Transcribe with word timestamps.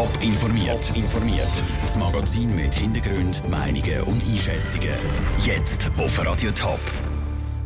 Top 0.00 0.22
informiert. 0.22 0.96
informiert. 0.96 1.62
Das 1.82 1.94
Magazin 1.94 2.56
mit 2.56 2.74
Hintergrund, 2.74 3.46
Meinungen 3.50 4.00
und 4.04 4.22
Einschätzungen. 4.22 4.94
Jetzt 5.44 5.90
auf 5.98 6.24
Radio 6.24 6.50
Top. 6.52 6.80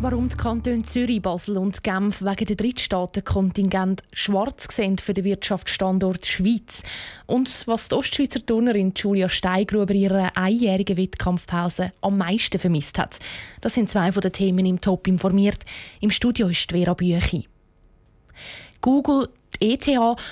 Warum 0.00 0.28
die 0.28 0.36
Kantone 0.36 0.82
Zürich, 0.82 1.22
Basel 1.22 1.58
und 1.58 1.84
Genf 1.84 2.22
wegen 2.22 2.46
der 2.46 2.56
Drittstaatenkontingent 2.56 4.02
schwarz 4.12 4.66
sehen 4.74 4.98
für 4.98 5.14
den 5.14 5.22
Wirtschaftsstandort 5.22 6.26
Schweiz 6.26 6.82
und 7.26 7.68
was 7.68 7.86
die 7.86 7.94
Ostschweizer 7.94 8.44
Turnerin 8.44 8.92
Julia 8.96 9.28
Steigruber 9.28 9.94
ihrer 9.94 10.36
einjährigen 10.36 10.96
Wettkampfpause 10.96 11.92
am 12.00 12.18
meisten 12.18 12.58
vermisst 12.58 12.98
hat. 12.98 13.20
Das 13.60 13.74
sind 13.74 13.88
zwei 13.88 14.10
von 14.10 14.22
den 14.22 14.32
Themen 14.32 14.66
im 14.66 14.80
Top 14.80 15.06
informiert. 15.06 15.64
Im 16.00 16.10
Studio 16.10 16.48
ist 16.48 16.72
Vera 16.72 16.94
Büchi. 16.94 17.46
Google, 18.80 19.28
die 19.60 19.72
ETH 19.72 19.88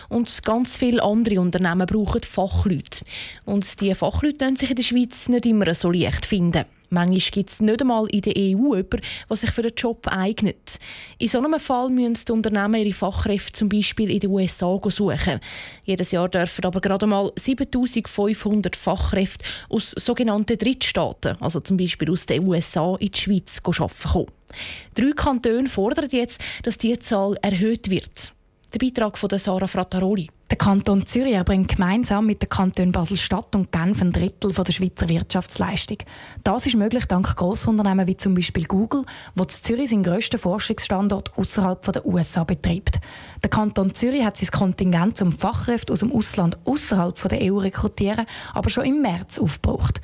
und 0.08 0.42
ganz 0.42 0.76
viele 0.76 1.02
andere 1.02 1.40
Unternehmen 1.40 1.86
brauchen 1.86 2.22
Fachleute. 2.22 3.04
Und 3.44 3.80
diese 3.80 3.94
Fachleute 3.94 4.38
können 4.38 4.56
sich 4.56 4.70
in 4.70 4.76
der 4.76 4.82
Schweiz 4.82 5.28
nicht 5.28 5.46
immer 5.46 5.74
so 5.74 5.90
leicht 5.90 6.26
finden. 6.26 6.64
Manchmal 6.92 7.30
gibt 7.30 7.48
es 7.48 7.60
nicht 7.62 7.80
einmal 7.80 8.06
in 8.10 8.20
der 8.20 8.36
EU 8.36 8.76
jemanden, 8.76 9.00
der 9.30 9.36
sich 9.36 9.50
für 9.50 9.62
den 9.62 9.72
Job 9.74 10.06
eignet. 10.08 10.78
In 11.18 11.28
so 11.28 11.38
einem 11.38 11.58
Fall 11.58 11.88
müssen 11.88 12.22
die 12.28 12.32
Unternehmen 12.32 12.74
ihre 12.74 12.92
Fachkräfte 12.92 13.52
zum 13.52 13.70
Beispiel 13.70 14.10
in 14.10 14.20
den 14.20 14.28
USA 14.28 14.78
suchen. 14.86 15.40
Jedes 15.84 16.10
Jahr 16.10 16.28
dürfen 16.28 16.66
aber 16.66 16.82
gerade 16.82 17.06
mal 17.06 17.32
7500 17.36 18.76
Fachkräfte 18.76 19.42
aus 19.70 19.92
sogenannten 19.92 20.58
Drittstaaten, 20.58 21.38
also 21.40 21.60
zum 21.60 21.78
Beispiel 21.78 22.10
aus 22.10 22.26
den 22.26 22.46
USA, 22.46 22.94
in 23.00 23.10
die 23.10 23.18
Schweiz 23.18 23.62
arbeiten 23.64 24.26
Drei 24.92 25.12
Kantone 25.16 25.70
fordern 25.70 26.10
jetzt, 26.10 26.42
dass 26.62 26.76
diese 26.76 26.98
Zahl 26.98 27.38
erhöht 27.40 27.88
wird. 27.88 28.34
Der 28.72 28.78
Beitrag 28.78 29.18
von 29.18 29.28
Sarah 29.38 29.66
Frattaroli. 29.66 30.30
Der 30.50 30.56
Kanton 30.56 31.04
Zürich 31.04 31.34
erbringt 31.34 31.76
gemeinsam 31.76 32.24
mit 32.24 32.40
den 32.40 32.48
Kantonen 32.48 32.90
Basel-Stadt 32.90 33.54
und 33.54 33.70
Genf 33.70 34.00
ein 34.00 34.12
Drittel 34.12 34.50
der 34.50 34.72
Schweizer 34.72 35.10
Wirtschaftsleistung. 35.10 35.98
Das 36.42 36.64
ist 36.64 36.76
möglich 36.76 37.04
dank 37.04 37.36
Grossunternehmen 37.36 38.06
wie 38.06 38.16
zum 38.16 38.34
Beispiel 38.34 38.64
Google, 38.64 39.04
wo 39.34 39.44
Zürich 39.44 39.90
seinen 39.90 40.02
grössten 40.02 40.38
Forschungsstandort 40.38 41.36
außerhalb 41.36 41.92
der 41.92 42.06
USA 42.06 42.44
betreibt. 42.44 42.98
Der 43.42 43.50
Kanton 43.50 43.94
Zürich 43.94 44.24
hat 44.24 44.38
sein 44.38 44.50
Kontingent 44.50 45.18
zum 45.18 45.30
Fachkräfte 45.30 45.92
aus 45.92 46.00
dem 46.00 46.12
Ausland 46.12 46.56
außerhalb 46.64 47.28
der 47.28 47.52
EU 47.52 47.58
rekrutieren, 47.58 48.24
aber 48.54 48.70
schon 48.70 48.86
im 48.86 49.02
März 49.02 49.38
aufgebraucht. 49.38 50.00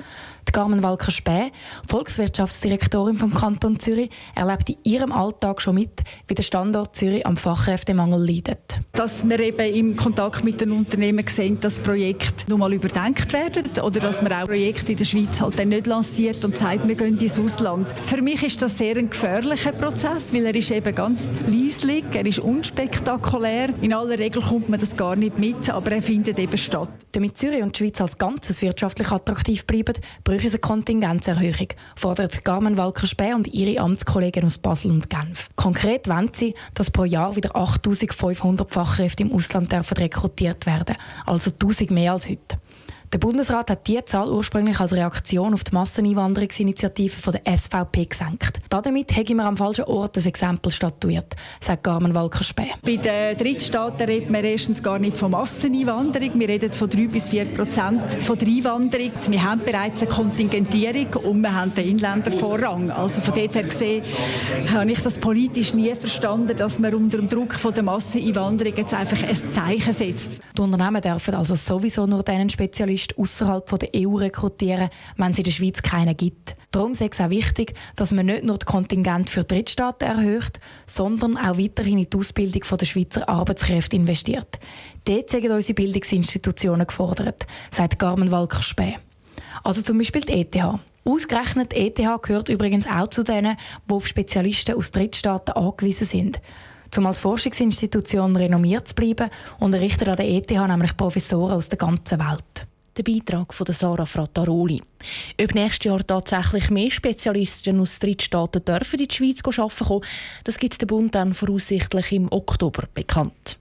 Die 0.48 0.52
Carmen 0.52 0.82
Walker-Späh, 0.82 1.52
Volkswirtschaftsdirektorin 1.88 3.16
vom 3.16 3.34
Kanton 3.34 3.78
Zürich, 3.78 4.08
erlebt 4.34 4.70
in 4.70 4.76
ihrem 4.82 5.12
Alltag 5.12 5.60
schon 5.60 5.74
mit, 5.74 6.02
wie 6.26 6.34
der 6.34 6.42
Standort 6.42 6.96
Zürich 6.96 7.26
am 7.26 7.36
Fachkräftemangel 7.36 8.26
leidet. 8.26 8.80
Dass 8.92 9.28
wir 9.28 9.38
eben 9.40 9.74
im 9.74 9.96
Kontakt 9.96 10.44
mit 10.44 10.62
den 10.62 10.72
Unternehmen 10.72 11.26
sehen, 11.28 11.60
dass 11.60 11.78
Projekte 11.78 12.50
nochmal 12.50 12.72
überdenkt 12.72 13.30
werden 13.34 13.66
oder 13.82 14.00
dass 14.00 14.22
man 14.22 14.32
auch 14.32 14.46
Projekte 14.46 14.92
in 14.92 14.98
der 14.98 15.04
Schweiz 15.04 15.38
halt 15.38 15.58
dann 15.58 15.68
nicht 15.68 15.86
lanciert 15.86 16.42
und 16.42 16.56
sagt, 16.56 16.88
wir 16.88 16.94
gehen 16.94 17.18
ins 17.18 17.38
Ausland. 17.38 17.92
Für 18.04 18.22
mich 18.22 18.42
ist 18.42 18.62
das 18.62 18.78
sehr 18.78 18.96
ein 18.96 19.10
gefährlicher 19.10 19.72
Prozess, 19.72 20.32
weil 20.32 20.46
er 20.46 20.54
ist 20.54 20.70
eben 20.70 20.94
ganz 20.94 21.28
leislich, 21.46 22.04
er 22.14 22.24
ist 22.24 22.38
unspektakulär. 22.38 23.68
In 23.82 23.92
aller 23.92 24.18
Regel 24.18 24.40
kommt 24.40 24.70
man 24.70 24.80
das 24.80 24.96
gar 24.96 25.14
nicht 25.14 25.36
mit, 25.38 25.68
aber 25.68 25.92
er 25.92 26.02
findet 26.02 26.38
eben 26.38 26.56
statt. 26.56 26.88
Damit 27.12 27.36
Zürich 27.36 27.62
und 27.62 27.78
die 27.78 27.84
Schweiz 27.84 28.00
als 28.00 28.16
Ganzes 28.16 28.62
wirtschaftlich 28.62 29.10
attraktiv 29.10 29.66
bleiben, 29.66 29.94
bräuchte 30.38 30.52
eine 30.52 30.60
Kontingenzerhöhung, 30.60 31.68
fordert 31.96 32.44
Carmen 32.44 32.76
Walker-Späh 32.76 33.34
und 33.34 33.48
ihre 33.48 33.80
Amtskollegen 33.80 34.44
aus 34.44 34.58
Basel 34.58 34.92
und 34.92 35.10
Genf. 35.10 35.48
Konkret 35.56 36.08
wollen 36.08 36.30
sie, 36.32 36.54
dass 36.74 36.92
pro 36.92 37.04
Jahr 37.04 37.34
wieder 37.34 37.56
8500 37.56 38.70
Fachkräfte 38.70 39.24
im 39.24 39.32
Ausland 39.32 39.72
rekrutiert 39.98 40.64
werden, 40.66 40.96
also 41.26 41.50
1000 41.50 41.90
mehr 41.90 42.12
als 42.12 42.28
heute. 42.28 42.58
Der 43.10 43.18
Bundesrat 43.18 43.70
hat 43.70 43.86
diese 43.86 44.04
Zahl 44.04 44.28
ursprünglich 44.30 44.78
als 44.80 44.92
Reaktion 44.92 45.54
auf 45.54 45.64
die 45.64 45.72
Masseneinwanderungsinitiative 45.72 47.18
von 47.18 47.32
der 47.32 47.56
SVP 47.56 48.04
gesenkt. 48.04 48.58
Damit 48.68 49.16
hätte 49.16 49.34
man 49.34 49.46
am 49.46 49.56
falschen 49.56 49.86
Ort 49.86 50.18
ein 50.18 50.26
Exempel 50.26 50.70
statuiert, 50.70 51.34
sagt 51.58 51.84
Carmen 51.84 52.14
Walker-Späh. 52.14 52.74
Bei 52.82 52.96
den 52.96 53.38
Drittstaaten 53.38 54.04
reden 54.04 54.30
wir 54.34 54.44
erstens 54.44 54.82
gar 54.82 54.98
nicht 54.98 55.16
von 55.16 55.30
Masseneinwanderung. 55.30 56.38
Wir 56.38 56.50
reden 56.50 56.70
von 56.70 56.90
3 56.90 57.06
bis 57.06 57.30
4 57.30 57.46
Prozent 57.46 58.02
von 58.24 58.36
der 58.36 58.46
Einwanderung. 58.46 59.12
Wir 59.30 59.42
haben 59.42 59.62
bereits 59.64 60.02
eine 60.02 60.10
Kontingentierung 60.10 61.06
und 61.24 61.40
wir 61.40 61.54
haben 61.54 61.74
den 61.74 61.88
Inländervorrang. 61.88 62.90
Also 62.90 63.22
von 63.22 63.34
dort 63.34 63.54
her 63.54 63.62
gesehen 63.62 64.02
habe 64.70 64.92
ich 64.92 65.00
das 65.00 65.16
politisch 65.16 65.72
nie 65.72 65.94
verstanden, 65.94 66.54
dass 66.54 66.78
man 66.78 66.94
unter 66.94 67.16
dem 67.16 67.28
Druck 67.28 67.54
von 67.54 67.72
der 67.72 67.84
Masseneinwanderung 67.84 68.76
jetzt 68.76 68.92
einfach 68.92 69.22
ein 69.22 69.52
Zeichen 69.52 69.92
setzt. 69.94 70.36
Die 70.54 70.60
Unternehmen 70.60 71.00
dürfen 71.00 71.34
also 71.34 71.54
sowieso 71.54 72.06
nur 72.06 72.22
denen 72.22 72.50
Spezialisten 72.50 72.97
Spezialisten 72.98 73.20
außerhalb 73.20 73.78
der 73.78 73.90
EU 73.96 74.16
rekrutieren, 74.16 74.90
wenn 75.16 75.32
es 75.32 75.38
in 75.38 75.44
der 75.44 75.50
Schweiz 75.50 75.82
keinen 75.82 76.16
gibt. 76.16 76.56
Darum 76.70 76.92
ist 76.92 77.00
es 77.02 77.20
auch 77.20 77.30
wichtig, 77.30 77.74
dass 77.96 78.12
man 78.12 78.26
nicht 78.26 78.44
nur 78.44 78.58
das 78.58 78.66
Kontingent 78.66 79.30
für 79.30 79.44
Drittstaaten 79.44 80.06
erhöht, 80.06 80.60
sondern 80.86 81.36
auch 81.36 81.58
weiterhin 81.58 81.98
in 81.98 82.10
die 82.10 82.18
Ausbildung 82.18 82.62
der 82.78 82.86
Schweizer 82.86 83.28
Arbeitskräfte 83.28 83.96
investiert. 83.96 84.58
Dort 85.04 85.30
sind 85.30 85.48
unsere 85.48 85.74
Bildungsinstitutionen 85.74 86.86
gefordert, 86.86 87.46
sagt 87.70 87.98
Carmen 87.98 88.30
Walker-Späh. 88.30 88.96
Also 89.64 89.82
zum 89.82 89.98
Beispiel 89.98 90.22
die 90.22 90.40
ETH. 90.40 90.56
Ausgerechnet 91.04 91.72
die 91.72 91.86
ETH 91.86 92.22
gehört 92.22 92.50
übrigens 92.50 92.86
auch 92.86 93.08
zu 93.08 93.22
denen, 93.22 93.56
die 93.88 93.94
auf 93.94 94.06
Spezialisten 94.06 94.76
aus 94.76 94.90
Drittstaaten 94.90 95.54
angewiesen 95.54 96.06
sind. 96.06 96.40
Um 96.96 97.06
als 97.06 97.18
Forschungsinstitution 97.18 98.36
renommiert 98.36 98.88
zu 98.88 98.94
bleiben, 98.94 99.30
unterrichtet 99.58 100.08
an 100.08 100.16
der 100.16 100.28
ETH 100.28 100.50
nämlich 100.50 100.96
Professoren 100.96 101.52
aus 101.52 101.68
der 101.68 101.78
ganzen 101.78 102.18
Welt 102.18 102.66
der 102.98 103.04
Beitrag 103.04 103.54
von 103.54 103.66
Sarah 103.72 104.06
Frattaroli. 104.06 104.82
Ob 105.40 105.54
nächstes 105.54 105.84
Jahr 105.84 106.06
tatsächlich 106.06 106.70
mehr 106.70 106.90
Spezialisten 106.90 107.80
aus 107.80 107.98
Drittstaaten 107.98 108.64
dürfen 108.64 109.00
in 109.00 109.08
die 109.08 109.14
Schweiz 109.14 109.58
arbeiten 109.58 109.84
kommen, 109.84 110.04
das 110.44 110.58
gibt 110.58 110.80
der 110.80 110.86
Bund 110.86 111.14
dann 111.14 111.34
voraussichtlich 111.34 112.12
im 112.12 112.30
Oktober 112.32 112.88
bekannt. 112.92 113.58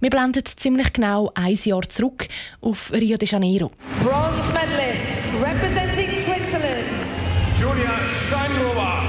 Wir 0.00 0.10
blenden 0.10 0.44
ziemlich 0.44 0.92
genau 0.92 1.30
ein 1.34 1.58
Jahr 1.62 1.88
zurück 1.88 2.26
auf 2.60 2.92
Rio 2.92 3.16
de 3.16 3.28
Janeiro. 3.28 3.70
Bronze 4.02 4.52
Medalist 4.52 5.18
representing 5.40 6.10
Switzerland, 6.10 6.88
Julia 7.60 8.08
Steinrober. 8.08 9.02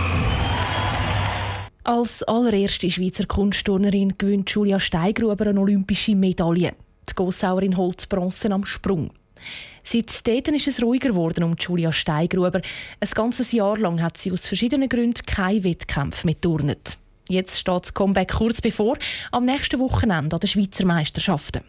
Als 1.84 2.24
allererste 2.24 2.90
Schweizer 2.90 3.26
Kunstturnerin 3.26 4.18
gewinnt 4.18 4.50
Julia 4.52 4.80
Steigruber 4.80 5.48
eine 5.48 5.60
olympische 5.60 6.16
Medaille. 6.16 6.74
Die 7.10 7.16
Gossauerin 7.16 7.78
holt 7.78 8.10
Bronze 8.10 8.52
am 8.52 8.66
Sprung. 8.66 9.12
Seitdem 9.84 10.56
ist 10.56 10.68
es 10.68 10.82
ruhiger 10.82 11.10
geworden 11.10 11.44
um 11.44 11.56
Julia 11.60 11.92
Steigruber. 11.92 12.62
Ein 13.00 13.10
ganzes 13.14 13.52
Jahr 13.52 13.78
lang 13.78 14.02
hat 14.02 14.18
sie 14.18 14.32
aus 14.32 14.48
verschiedenen 14.48 14.90
Gründen 14.90 15.26
keinen 15.26 15.64
Wettkampf 15.64 16.24
mehr 16.24 16.40
turnet. 16.40 16.98
Jetzt 17.28 17.60
steht 17.60 17.84
das 17.84 17.94
Comeback 17.94 18.34
kurz 18.34 18.62
bevor, 18.62 18.98
am 19.32 19.46
nächsten 19.46 19.80
Wochenende 19.80 20.36
an 20.36 20.40
den 20.40 20.48
Schweizer 20.48 20.86
Meisterschaften. 20.86 21.64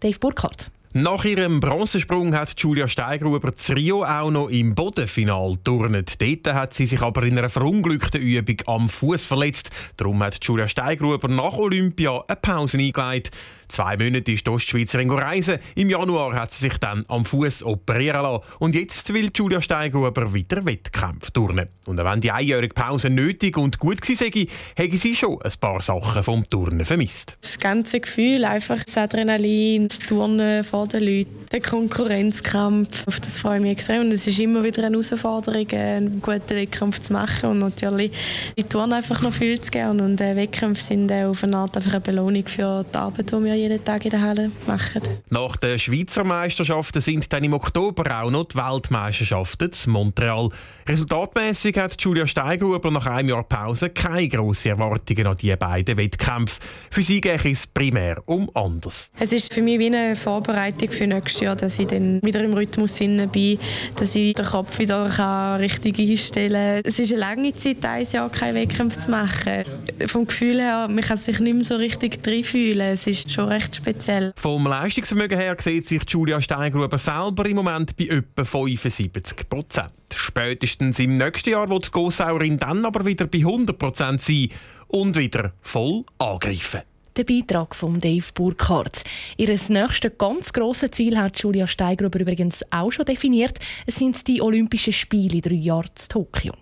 Dave 0.00 0.18
Burkhardt. 0.18 0.70
Nach 0.94 1.24
ihrem 1.24 1.60
Bronzesprung 1.60 2.34
hat 2.34 2.58
Julia 2.58 2.88
Steigruber 2.88 3.50
das 3.52 3.70
Rio 3.70 4.04
auch 4.04 4.30
noch 4.30 4.48
im 4.48 4.74
Bodenfinal 4.74 5.54
turnet. 5.62 6.20
Dort 6.20 6.54
hat 6.54 6.74
sie 6.74 6.86
sich 6.86 7.02
aber 7.02 7.24
in 7.24 7.36
einer 7.36 7.50
verunglückten 7.50 8.22
Übung 8.22 8.56
am 8.66 8.88
Fuß 8.88 9.22
verletzt. 9.22 9.70
Darum 9.98 10.22
hat 10.22 10.42
Julia 10.42 10.66
Steigruber 10.66 11.28
nach 11.28 11.52
Olympia 11.52 12.24
eine 12.26 12.36
Pause 12.36 12.78
eingeleitet. 12.78 13.36
Zwei 13.68 13.96
Monate 13.96 14.32
ist 14.32 14.46
die 14.46 14.50
Ostschweizerin 14.50 15.10
reisen. 15.10 15.58
Im 15.74 15.90
Januar 15.90 16.34
hat 16.34 16.50
sie 16.50 16.64
sich 16.64 16.78
dann 16.78 17.04
am 17.08 17.24
Fuß 17.24 17.62
operieren 17.62 18.22
lassen. 18.22 18.44
Und 18.58 18.74
jetzt 18.74 19.12
will 19.12 19.30
Julia 19.34 19.60
Steigruber 19.60 20.32
wieder 20.32 20.64
Wettkämpfe 20.64 21.32
turnen. 21.32 21.68
Und 21.86 21.98
wenn 21.98 22.20
die 22.20 22.30
einjährige 22.30 22.74
Pause 22.74 23.10
nötig 23.10 23.56
und 23.56 23.78
gut 23.78 24.08
war, 24.08 24.44
hätte 24.76 24.96
sie 24.96 25.14
schon 25.14 25.40
ein 25.42 25.52
paar 25.60 25.80
Sachen 25.82 26.22
vom 26.22 26.48
Turnen 26.48 26.84
vermisst. 26.84 27.36
Das 27.40 27.58
ganze 27.58 28.00
Gefühl, 28.00 28.44
einfach 28.44 28.82
das 28.84 28.96
Adrenalin, 28.96 29.88
das 29.88 29.98
Turnen 29.98 30.64
vor 30.64 30.88
den 30.88 31.04
Leuten, 31.04 31.46
der 31.52 31.60
Konkurrenzkampf, 31.60 33.06
auf 33.06 33.20
das 33.20 33.38
freue 33.38 33.56
ich 33.56 33.62
mich 33.62 33.72
extrem. 33.72 34.00
Und 34.02 34.12
es 34.12 34.26
ist 34.26 34.38
immer 34.38 34.64
wieder 34.64 34.84
eine 34.84 34.96
Herausforderung, 34.96 35.68
einen 35.70 36.20
guten 36.20 36.50
Wettkampf 36.50 37.00
zu 37.00 37.12
machen 37.12 37.50
und 37.50 37.58
natürlich 37.58 38.12
die 38.56 38.64
Touren 38.64 38.92
einfach 38.92 39.20
noch 39.22 39.32
viel 39.32 39.60
zu 39.60 39.70
geben. 39.70 40.00
Und 40.00 40.20
äh, 40.20 40.36
Wettkämpfe 40.36 40.82
sind 40.82 41.10
äh, 41.10 41.24
auf 41.24 41.44
eine 41.44 41.56
Art 41.56 41.76
einfach 41.76 41.92
eine 41.92 42.00
Belohnung 42.00 42.46
für 42.46 42.84
die 42.84 42.96
Arbeit, 42.96 43.30
die 43.30 43.44
wir 43.44 43.57
jeden 43.58 43.84
Tag 43.84 44.04
in 44.04 44.10
der 44.10 44.20
Halle 44.20 44.50
machen. 44.66 45.02
Nach 45.30 45.56
den 45.56 45.78
Schweizer 45.78 46.24
Meisterschaften 46.24 47.00
sind 47.00 47.32
dann 47.32 47.44
im 47.44 47.52
Oktober 47.52 48.22
auch 48.22 48.30
noch 48.30 48.46
die 48.46 48.56
Weltmeisterschaften 48.56 49.70
in 49.86 49.92
Montreal. 49.92 50.50
Resultatmäßig 50.88 51.76
hat 51.78 52.00
Julia 52.00 52.26
Steigruber 52.26 52.90
nach 52.90 53.06
einem 53.06 53.28
Jahr 53.30 53.44
Pause 53.44 53.90
keine 53.90 54.28
grossen 54.28 54.68
Erwartungen 54.68 55.26
an 55.26 55.36
die 55.36 55.54
beiden 55.54 55.96
Wettkämpfe. 55.96 56.60
Für 56.90 57.02
sie 57.02 57.20
geht 57.20 57.44
es 57.44 57.66
primär 57.66 58.22
um 58.26 58.50
anders. 58.54 59.10
Es 59.18 59.32
ist 59.32 59.52
für 59.52 59.62
mich 59.62 59.78
wie 59.78 59.86
eine 59.86 60.16
Vorbereitung 60.16 60.90
für 60.90 61.06
nächstes 61.06 61.28
nächste 61.28 61.44
Jahr, 61.44 61.56
dass 61.56 61.78
ich 61.78 61.86
dann 61.86 62.22
wieder 62.22 62.42
im 62.42 62.54
Rhythmus 62.54 62.98
bin, 62.98 63.58
dass 63.96 64.14
ich 64.14 64.34
den 64.34 64.46
Kopf 64.46 64.78
wieder 64.78 65.08
kann 65.08 65.60
richtig 65.60 65.98
einstellen 65.98 66.82
kann. 66.82 66.90
Es 66.90 66.98
ist 66.98 67.12
eine 67.12 67.20
lange 67.20 67.54
Zeit, 67.54 67.84
ein 67.84 68.06
Jahr 68.10 68.30
keinen 68.30 68.54
Wettkampf 68.54 68.98
zu 68.98 69.10
machen. 69.10 69.64
Vom 70.06 70.26
Gefühl 70.26 70.60
her, 70.60 70.88
man 70.90 71.02
kann 71.02 71.16
sich 71.16 71.38
nicht 71.38 71.54
mehr 71.54 71.64
so 71.64 71.76
richtig 71.76 72.22
drin 72.22 72.44
fühlen. 72.44 72.80
Es 72.80 73.06
ist 73.06 73.30
schon 73.30 73.47
recht 73.48 73.76
speziell. 73.76 74.32
Vom 74.36 74.66
Leistungsvermögen 74.66 75.38
her 75.38 75.56
sieht 75.58 75.86
sich 75.88 76.02
Julia 76.08 76.40
Steingruber 76.40 76.98
selber 76.98 77.46
im 77.46 77.56
Moment 77.56 77.96
bei 77.96 78.04
etwa 78.04 78.44
75 78.44 79.48
Prozent. 79.48 79.92
Spätestens 80.14 80.98
im 80.98 81.16
nächsten 81.16 81.50
Jahr 81.50 81.68
wird 81.68 81.86
die 81.86 81.90
Gossauerin 81.90 82.58
dann 82.58 82.84
aber 82.84 83.04
wieder 83.04 83.26
bei 83.26 83.38
100 83.38 83.78
Prozent 83.78 84.22
sein 84.22 84.48
und 84.88 85.16
wieder 85.16 85.52
voll 85.62 86.04
angreifen. 86.18 86.82
Der 87.16 87.24
Beitrag 87.24 87.74
von 87.74 87.98
Dave 87.98 88.26
Burkhardt. 88.32 89.02
Ihr 89.36 89.48
nächstes 89.48 90.12
ganz 90.18 90.52
grosses 90.52 90.92
Ziel 90.92 91.18
hat 91.18 91.40
Julia 91.40 91.66
Steigruber 91.66 92.20
übrigens 92.20 92.62
auch 92.70 92.92
schon 92.92 93.06
definiert. 93.06 93.58
Es 93.86 93.96
sind 93.96 94.24
die 94.28 94.40
Olympischen 94.40 94.92
Spiele 94.92 95.36
in 95.36 95.42
drei 95.42 95.54
Jahren 95.54 95.88
in 95.88 96.08
Tokio. 96.08 96.52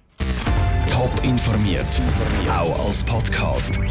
Top 0.88 1.12
informiert, 1.24 2.00
auch 2.48 2.86
als 2.86 3.04
Podcast. 3.04 3.78
Mehr 3.78 3.90